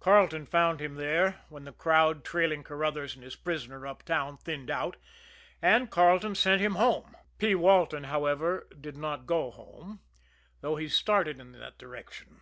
[0.00, 4.96] Carleton found him there when the crowd, trailing Carruthers and his prisoner uptown, thinned out
[5.62, 7.16] and Carleton sent him home.
[7.38, 7.54] P.
[7.54, 10.00] Walton, however, did not go home,
[10.62, 12.40] though he started in that direction.